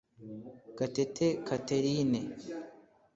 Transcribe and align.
Gatete 0.77 1.25
Catherine 1.47 2.21